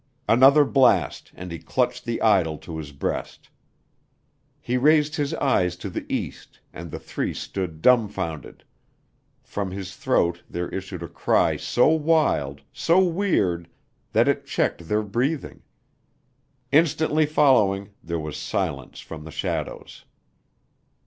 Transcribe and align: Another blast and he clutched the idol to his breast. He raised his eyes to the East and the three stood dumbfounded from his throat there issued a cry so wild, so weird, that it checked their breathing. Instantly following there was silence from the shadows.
Another 0.27 0.65
blast 0.65 1.31
and 1.35 1.51
he 1.51 1.59
clutched 1.59 2.05
the 2.05 2.19
idol 2.23 2.57
to 2.57 2.79
his 2.79 2.91
breast. 2.91 3.49
He 4.59 4.75
raised 4.75 5.15
his 5.15 5.35
eyes 5.35 5.75
to 5.75 5.91
the 5.91 6.11
East 6.11 6.59
and 6.73 6.89
the 6.89 6.97
three 6.97 7.35
stood 7.35 7.83
dumbfounded 7.83 8.63
from 9.43 9.69
his 9.69 9.95
throat 9.95 10.41
there 10.49 10.69
issued 10.69 11.03
a 11.03 11.07
cry 11.07 11.55
so 11.55 11.89
wild, 11.89 12.63
so 12.73 12.97
weird, 12.99 13.69
that 14.11 14.27
it 14.27 14.47
checked 14.47 14.87
their 14.89 15.03
breathing. 15.03 15.61
Instantly 16.71 17.27
following 17.27 17.91
there 18.03 18.17
was 18.19 18.37
silence 18.37 19.01
from 19.01 19.23
the 19.23 19.29
shadows. 19.29 20.05